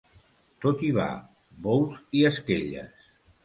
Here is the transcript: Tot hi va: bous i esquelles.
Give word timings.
Tot 0.65 0.81
hi 0.87 0.89
va: 0.95 1.05
bous 1.67 2.03
i 2.23 2.27
esquelles. 2.33 3.09